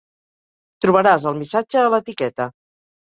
[0.85, 2.49] Trobaràs el missatge a l'etiqueta.